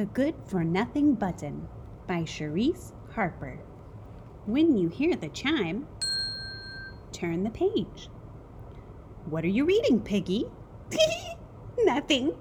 [0.00, 1.68] The Good for Nothing Button
[2.06, 3.58] by Charise Harper.
[4.46, 5.86] When you hear the chime,
[7.12, 8.08] turn the page.
[9.26, 10.46] What are you reading, Piggy?
[11.80, 12.34] Nothing.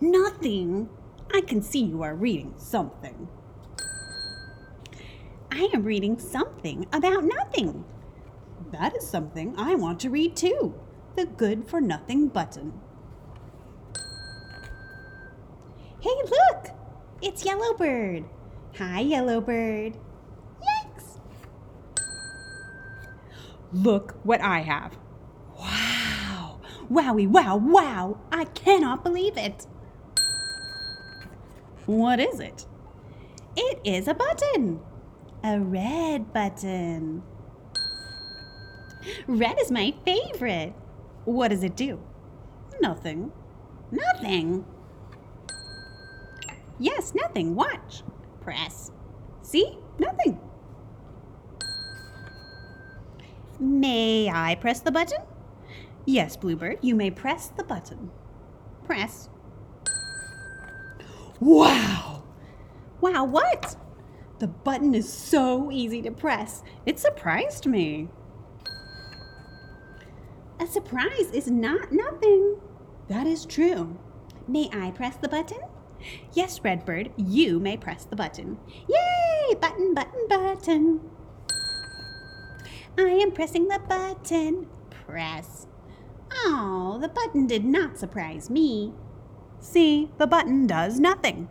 [0.00, 0.88] Nothing.
[1.34, 3.26] I can see you are reading something.
[5.50, 7.86] I am reading something about nothing.
[8.70, 10.80] That is something I want to read too.
[11.16, 12.72] The Good for Nothing Button.
[15.98, 16.79] Hey, look!
[17.22, 18.24] It's Yellowbird.
[18.78, 19.94] Hi, Yellowbird.
[20.62, 21.18] Yikes!
[23.72, 24.96] Look what I have.
[25.58, 26.60] Wow!
[26.90, 28.18] Wowie, wow, wow!
[28.32, 29.66] I cannot believe it.
[31.84, 32.66] What is it?
[33.54, 34.80] It is a button.
[35.44, 37.22] A red button.
[39.26, 40.72] Red is my favorite.
[41.26, 42.00] What does it do?
[42.80, 43.30] Nothing.
[43.90, 44.64] Nothing.
[46.80, 47.54] Yes, nothing.
[47.54, 48.02] Watch.
[48.40, 48.90] Press.
[49.42, 49.78] See?
[49.98, 50.40] Nothing.
[53.60, 55.18] May I press the button?
[56.06, 58.10] Yes, Bluebird, you may press the button.
[58.84, 59.28] Press.
[61.38, 62.24] Wow!
[63.02, 63.76] Wow, what?
[64.38, 66.62] The button is so easy to press.
[66.86, 68.08] It surprised me.
[70.58, 72.58] A surprise is not nothing.
[73.08, 73.98] That is true.
[74.48, 75.60] May I press the button?
[76.32, 78.58] Yes, Redbird, you may press the button.
[78.88, 79.54] Yay!
[79.60, 81.00] Button, button, button.
[82.98, 84.66] I am pressing the button.
[85.06, 85.66] Press.
[86.32, 88.94] Oh, the button did not surprise me.
[89.60, 91.48] See, the button does nothing.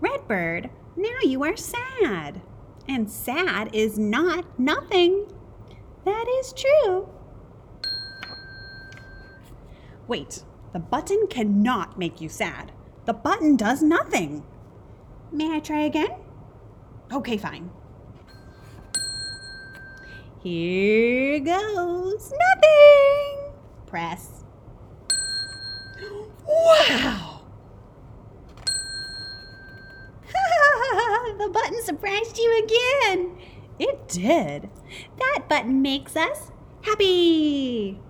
[0.00, 2.40] Redbird, now you are sad.
[2.88, 5.26] And sad is not nothing.
[6.04, 7.08] That is true.
[10.08, 12.72] Wait, the button cannot make you sad.
[13.04, 14.44] The button does nothing.
[15.32, 16.10] May I try again?
[17.12, 17.70] Okay, fine.
[20.42, 23.52] Here goes nothing.
[23.86, 24.44] Press.
[26.46, 27.42] Wow!
[31.38, 33.36] the button surprised you again.
[33.78, 34.70] It did.
[35.18, 36.52] That button makes us
[36.82, 38.00] happy.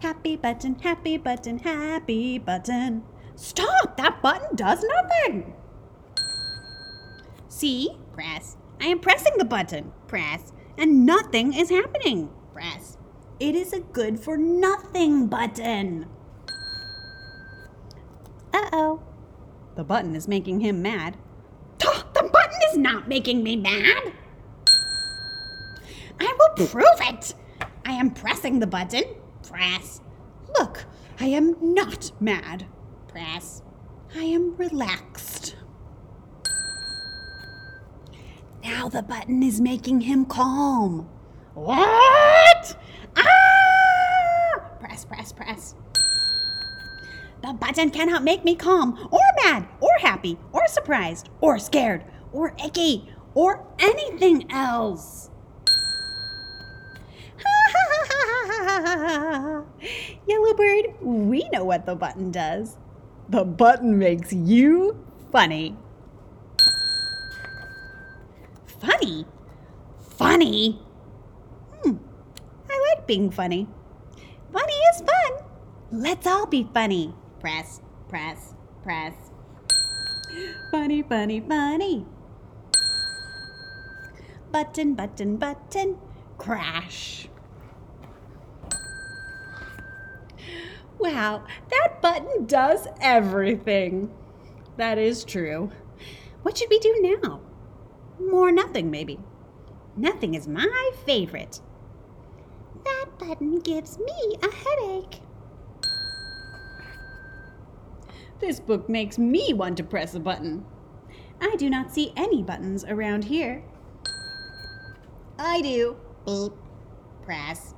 [0.00, 3.02] Happy button, happy button, happy button.
[3.36, 3.98] Stop!
[3.98, 5.54] That button does nothing.
[7.48, 7.98] See?
[8.12, 8.56] Press.
[8.80, 9.92] I am pressing the button.
[10.06, 10.52] Press.
[10.78, 12.30] And nothing is happening.
[12.54, 12.96] Press.
[13.38, 16.06] It is a good for nothing button.
[18.54, 19.02] Uh oh.
[19.74, 21.18] The button is making him mad.
[21.78, 24.12] The button is not making me mad.
[26.18, 27.34] I will prove it.
[27.84, 29.04] I am pressing the button.
[29.50, 30.00] Press.
[30.58, 30.84] Look,
[31.18, 32.66] I am not mad.
[33.08, 33.62] Press.
[34.14, 35.56] I am relaxed.
[38.62, 41.08] Now the button is making him calm.
[41.54, 42.76] What?
[43.16, 44.70] Ah!
[44.78, 45.74] Press, press, press.
[47.42, 52.54] The button cannot make me calm, or mad, or happy, or surprised, or scared, or
[52.64, 55.29] icky, or anything else.
[60.26, 62.76] Yellowbird, we know what the button does.
[63.28, 64.96] The button makes you
[65.30, 65.76] funny.
[68.80, 69.26] Funny?
[70.00, 70.80] Funny?
[71.82, 71.96] Hmm,
[72.70, 73.68] I like being funny.
[74.52, 75.44] Funny is fun.
[75.92, 77.14] Let's all be funny.
[77.40, 79.14] Press, press, press.
[80.70, 82.06] Funny, funny, funny.
[84.52, 85.98] Button, button, button.
[86.38, 87.29] Crash.
[91.00, 94.10] Wow, that button does everything.
[94.76, 95.70] That is true.
[96.42, 97.40] What should we do now?
[98.20, 99.18] More nothing, maybe.
[99.96, 101.60] Nothing is my favorite.
[102.84, 105.20] That button gives me a headache.
[108.40, 110.64] This book makes me want to press a button.
[111.42, 113.62] I do not see any buttons around here.
[115.38, 115.96] I do.
[116.24, 116.52] Beep.
[117.22, 117.74] Press.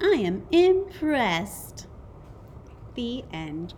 [0.00, 1.87] I am impressed.
[2.98, 3.74] The end.